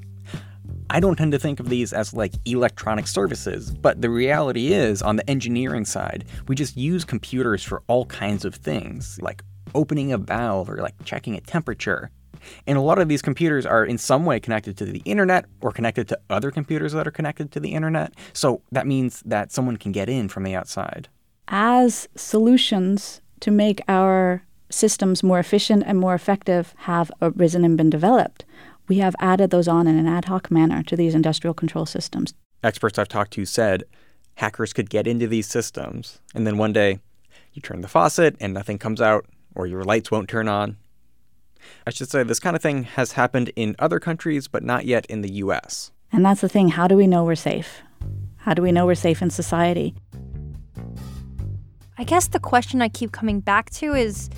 I 0.92 1.00
don't 1.00 1.16
tend 1.16 1.32
to 1.32 1.40
think 1.40 1.60
of 1.60 1.70
these 1.70 1.92
as 1.92 2.14
like 2.14 2.34
electronic 2.46 3.08
services, 3.08 3.72
but 3.72 4.00
the 4.00 4.12
reality 4.12 4.74
is, 4.74 5.02
on 5.02 5.16
the 5.16 5.28
engineering 5.28 5.86
side, 5.86 6.26
we 6.48 6.54
just 6.54 6.78
use 6.78 7.04
computers 7.04 7.64
for 7.64 7.82
all 7.88 8.06
kinds 8.06 8.46
of 8.46 8.54
things, 8.54 9.18
like 9.24 9.44
opening 9.74 10.14
a 10.14 10.20
valve 10.20 10.70
or 10.70 10.84
like 10.84 10.94
checking 11.04 11.34
a 11.34 11.42
temperature. 11.42 12.12
And 12.68 12.78
a 12.78 12.82
lot 12.82 13.00
of 13.00 13.08
these 13.08 13.22
computers 13.22 13.66
are 13.66 13.86
in 13.86 13.98
some 13.98 14.26
way 14.26 14.40
connected 14.40 14.78
to 14.78 14.86
the 14.86 15.02
internet 15.06 15.46
or 15.62 15.72
connected 15.72 16.08
to 16.10 16.20
other 16.30 16.52
computers 16.52 16.94
that 16.94 17.08
are 17.08 17.12
connected 17.12 17.52
to 17.52 17.60
the 17.60 17.74
internet. 17.74 18.14
So 18.34 18.62
that 18.72 18.88
means 18.88 19.22
that 19.26 19.52
someone 19.52 19.78
can 19.78 19.92
get 19.92 20.10
in 20.10 20.30
from 20.30 20.44
the 20.44 20.56
outside. 20.56 21.08
As 21.48 22.08
solutions 22.16 23.22
to 23.40 23.52
make 23.52 23.82
our 23.88 24.44
systems 24.70 25.24
more 25.24 25.40
efficient 25.40 25.84
and 25.86 26.00
more 26.00 26.14
effective 26.14 26.74
have 26.80 27.12
arisen 27.22 27.66
and 27.66 27.76
been 27.76 27.90
developed, 27.90 28.46
we 28.88 28.98
have 29.00 29.16
added 29.20 29.50
those 29.50 29.68
on 29.68 29.88
in 29.88 29.98
an 29.98 30.08
ad 30.08 30.26
hoc 30.26 30.52
manner 30.52 30.84
to 30.84 30.96
these 30.96 31.16
industrial 31.16 31.54
control 31.54 31.86
systems. 31.86 32.34
Experts 32.64 33.00
I've 33.00 33.08
talked 33.08 33.32
to 33.34 33.46
said 33.46 33.84
hackers 34.36 34.74
could 34.74 34.90
get 34.90 35.08
into 35.08 35.28
these 35.28 35.48
systems, 35.48 36.20
and 36.36 36.46
then 36.46 36.58
one 36.58 36.74
day 36.74 37.00
you 37.54 37.62
turn 37.62 37.82
the 37.82 37.88
faucet 37.88 38.36
and 38.40 38.54
nothing 38.54 38.78
comes 38.78 39.02
out, 39.02 39.26
or 39.56 39.66
your 39.66 39.84
lights 39.84 40.12
won't 40.12 40.30
turn 40.30 40.48
on, 40.48 40.78
I 41.86 41.92
should 41.92 42.10
say 42.10 42.24
this 42.24 42.40
kind 42.40 42.56
of 42.56 42.62
thing 42.62 42.84
has 42.84 43.14
happened 43.14 43.52
in 43.56 43.76
other 43.80 44.00
countries, 44.00 44.48
but 44.48 44.64
not 44.64 44.86
yet 44.86 45.06
in 45.08 45.22
the 45.22 45.32
US. 45.34 45.92
And 46.12 46.26
that's 46.26 46.42
the 46.42 46.50
thing 46.50 46.70
how 46.70 46.88
do 46.88 46.96
we 46.96 47.08
know 47.08 47.24
we're 47.24 47.36
safe? 47.36 47.82
How 48.38 48.54
do 48.54 48.62
we 48.62 48.72
know 48.72 48.86
we're 48.86 48.96
safe 48.96 49.22
in 49.22 49.30
society? 49.30 49.94
I 51.98 52.04
guess 52.04 52.28
the 52.28 52.40
question 52.40 52.82
I 52.82 52.90
keep 52.90 53.12
coming 53.12 53.42
back 53.42 53.70
to 53.72 53.94
is 53.94 54.30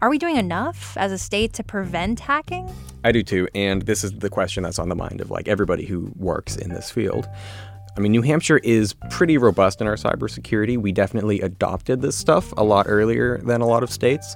are 0.00 0.10
we 0.10 0.18
doing 0.18 0.36
enough 0.36 0.96
as 0.96 1.12
a 1.12 1.18
state 1.18 1.52
to 1.54 1.64
prevent 1.64 2.20
hacking? 2.20 2.70
I 3.04 3.12
do 3.12 3.22
too, 3.22 3.48
and 3.54 3.82
this 3.82 4.04
is 4.04 4.12
the 4.12 4.30
question 4.30 4.62
that's 4.62 4.78
on 4.78 4.88
the 4.88 4.94
mind 4.94 5.20
of 5.20 5.30
like 5.30 5.48
everybody 5.48 5.84
who 5.84 6.12
works 6.16 6.56
in 6.56 6.70
this 6.70 6.90
field. 6.90 7.28
I 7.96 8.00
mean, 8.00 8.12
New 8.12 8.22
Hampshire 8.22 8.58
is 8.58 8.94
pretty 9.10 9.38
robust 9.38 9.80
in 9.80 9.86
our 9.86 9.94
cybersecurity. 9.94 10.76
We 10.76 10.90
definitely 10.90 11.40
adopted 11.40 12.00
this 12.00 12.16
stuff 12.16 12.52
a 12.56 12.64
lot 12.64 12.86
earlier 12.88 13.38
than 13.38 13.60
a 13.60 13.66
lot 13.66 13.82
of 13.82 13.90
states. 13.90 14.34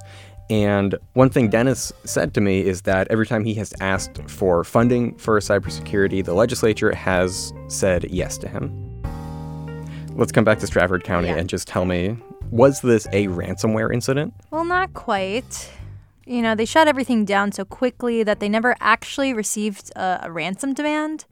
And 0.49 0.95
one 1.13 1.29
thing 1.29 1.49
Dennis 1.49 1.93
said 2.05 2.33
to 2.33 2.41
me 2.41 2.61
is 2.61 2.81
that 2.83 3.07
every 3.09 3.27
time 3.27 3.45
he 3.45 3.53
has 3.55 3.73
asked 3.79 4.19
for 4.27 4.63
funding 4.63 5.15
for 5.17 5.39
cybersecurity, 5.39 6.25
the 6.25 6.33
legislature 6.33 6.93
has 6.95 7.53
said 7.67 8.09
yes 8.09 8.37
to 8.39 8.47
him. 8.47 8.71
Let's 10.15 10.31
come 10.31 10.43
back 10.43 10.59
to 10.59 10.67
Strafford 10.67 11.03
County 11.03 11.27
yeah. 11.27 11.35
and 11.35 11.47
just 11.47 11.67
tell 11.67 11.85
me 11.85 12.17
was 12.51 12.81
this 12.81 13.05
a 13.11 13.27
ransomware 13.27 13.93
incident? 13.93 14.33
Well, 14.49 14.65
not 14.65 14.93
quite. 14.93 15.71
You 16.25 16.41
know, 16.41 16.55
they 16.55 16.65
shut 16.65 16.87
everything 16.87 17.25
down 17.25 17.51
so 17.51 17.63
quickly 17.63 18.23
that 18.23 18.39
they 18.39 18.49
never 18.49 18.75
actually 18.79 19.33
received 19.33 19.91
a, 19.95 20.21
a 20.23 20.31
ransom 20.31 20.73
demand. 20.73 21.25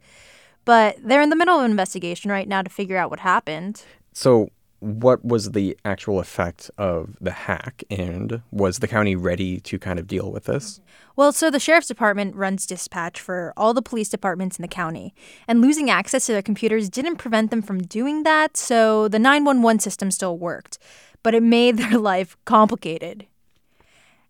But 0.64 0.96
they're 1.02 1.22
in 1.22 1.30
the 1.30 1.36
middle 1.36 1.58
of 1.58 1.64
an 1.64 1.70
investigation 1.70 2.30
right 2.30 2.46
now 2.46 2.62
to 2.62 2.70
figure 2.70 2.96
out 2.96 3.10
what 3.10 3.20
happened. 3.20 3.82
So, 4.12 4.50
what 4.80 5.24
was 5.24 5.52
the 5.52 5.76
actual 5.84 6.20
effect 6.20 6.70
of 6.78 7.16
the 7.20 7.32
hack 7.32 7.82
and 7.90 8.42
was 8.50 8.78
the 8.78 8.88
county 8.88 9.16
ready 9.16 9.58
to 9.60 9.78
kind 9.78 9.98
of 9.98 10.06
deal 10.06 10.30
with 10.30 10.44
this? 10.44 10.80
Well, 11.16 11.32
so 11.32 11.50
the 11.50 11.58
sheriff's 11.58 11.88
department 11.88 12.36
runs 12.36 12.66
dispatch 12.66 13.20
for 13.20 13.52
all 13.56 13.74
the 13.74 13.82
police 13.82 14.08
departments 14.08 14.56
in 14.56 14.62
the 14.62 14.68
county, 14.68 15.14
and 15.48 15.60
losing 15.60 15.90
access 15.90 16.26
to 16.26 16.32
their 16.32 16.42
computers 16.42 16.88
didn't 16.88 17.16
prevent 17.16 17.50
them 17.50 17.62
from 17.62 17.82
doing 17.82 18.22
that, 18.22 18.56
so 18.56 19.08
the 19.08 19.18
911 19.18 19.80
system 19.80 20.10
still 20.10 20.38
worked, 20.38 20.78
but 21.22 21.34
it 21.34 21.42
made 21.42 21.76
their 21.78 21.98
life 21.98 22.36
complicated. 22.44 23.26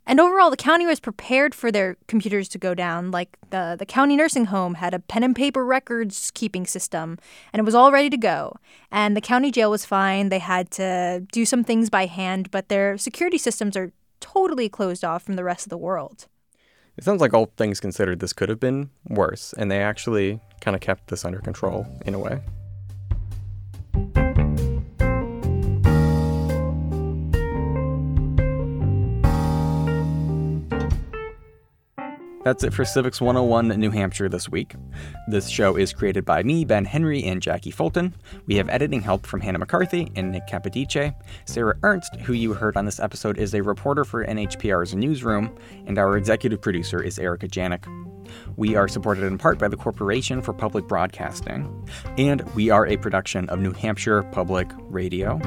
And 0.09 0.21
overall, 0.21 0.49
the 0.49 0.57
county 0.57 0.87
was 0.87 1.01
prepared 1.01 1.55
for 1.55 1.71
their 1.71 1.99
computers 2.07 2.49
to 2.49 2.59
go 2.59 2.75
down. 2.75 3.11
Like 3.11 3.37
the, 3.51 3.77
the 3.79 3.85
county 3.85 4.17
nursing 4.17 4.47
home 4.47 4.75
had 4.75 4.95
a 4.95 4.99
pen 4.99 5.23
and 5.23 5.37
paper 5.37 5.67
records 5.67 6.31
keeping 6.33 6.67
system, 6.67 7.19
and 7.53 7.61
it 7.61 7.65
was 7.65 7.75
all 7.75 7.93
ready 7.93 8.09
to 8.09 8.17
go. 8.17 8.57
And 8.91 9.15
the 9.15 9.21
county 9.21 9.51
jail 9.51 9.71
was 9.71 9.85
fine. 9.85 10.31
They 10.31 10.39
had 10.39 10.71
to 10.73 11.27
do 11.31 11.45
some 11.45 11.63
things 11.63 11.91
by 11.91 12.07
hand, 12.07 12.51
but 12.51 12.71
their 12.71 12.97
security 12.97 13.37
systems 13.37 13.77
are 13.77 13.93
totally 14.21 14.71
closed 14.71 15.05
off 15.05 15.23
from 15.23 15.37
the 15.37 15.45
rest 15.45 15.67
of 15.67 15.71
the 15.71 15.77
world. 15.77 16.27
It 16.97 17.05
sounds 17.05 17.21
like 17.21 17.35
all 17.35 17.53
things 17.59 17.79
considered, 17.79 18.21
this 18.21 18.33
could 18.33 18.49
have 18.49 18.59
been 18.59 18.89
worse, 19.09 19.53
and 19.59 19.71
they 19.71 19.83
actually 19.83 20.41
kind 20.63 20.75
of 20.75 20.81
kept 20.81 21.09
this 21.09 21.25
under 21.25 21.39
control 21.39 21.87
in 22.07 22.15
a 22.15 22.19
way. 22.19 22.41
That's 32.49 32.65
it 32.65 32.73
for 32.73 32.87
Civics 32.87 33.21
101 33.21 33.79
New 33.79 33.91
Hampshire 33.91 34.27
this 34.27 34.49
week. 34.49 34.75
This 35.27 35.51
show 35.51 35.77
is 35.77 35.93
created 35.93 36.25
by 36.25 36.43
me, 36.43 36.65
Ben 36.65 36.87
Henry, 36.87 37.23
and 37.25 37.43
Jackie 37.43 37.71
Fulton. 37.71 38.15
We 38.47 38.55
have 38.55 38.71
editing 38.71 39.03
help 39.03 39.27
from 39.27 39.43
Hannah 39.43 39.59
McCarthy 39.59 40.11
and 40.17 40.33
Nick 40.33 40.47
Capodice. 40.47 41.15
Sarah 41.45 41.77
Ernst, 41.83 42.17
who 42.21 42.33
you 42.33 42.55
heard 42.55 42.79
on 42.79 42.87
this 42.87 43.01
episode, 43.01 43.37
is 43.37 43.53
a 43.53 43.63
reporter 43.63 44.03
for 44.03 44.25
NHPR's 44.25 44.95
newsroom, 44.95 45.55
and 45.87 45.99
our 45.99 46.17
executive 46.17 46.63
producer 46.63 47.03
is 47.03 47.19
Erica 47.19 47.49
Janik. 47.49 47.85
We 48.57 48.77
are 48.77 48.89
supported 48.89 49.25
in 49.25 49.37
part 49.37 49.59
by 49.59 49.69
the 49.69 49.77
Corporation 49.77 50.41
for 50.41 50.55
Public 50.55 50.89
Broadcasting, 50.89 51.87
and 52.17 52.41
we 52.55 52.71
are 52.71 52.87
a 52.87 52.97
production 52.97 53.47
of 53.51 53.61
New 53.61 53.75
Hampshire 53.75 54.23
Public 54.23 54.71
Radio. 54.85 55.39